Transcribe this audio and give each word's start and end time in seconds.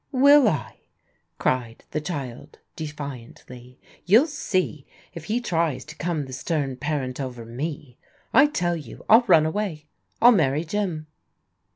"Will 0.11 0.47
I?" 0.47 0.77
cried 1.37 1.83
the 1.91 2.01
child 2.01 2.57
defiantly. 2.75 3.77
"You'll 4.07 4.25
see 4.25 4.87
if 5.13 5.25
he 5.25 5.39
tries 5.39 5.85
to 5.85 5.95
come 5.95 6.25
the 6.25 6.33
stem 6.33 6.75
parent 6.77 7.19
over 7.21 7.45
me. 7.45 7.99
I 8.33 8.47
tell 8.47 8.75
you, 8.75 9.05
I'll 9.07 9.21
run 9.27 9.45
away; 9.45 9.85
I'll 10.19 10.31
marry 10.31 10.63
Jim." 10.63 11.05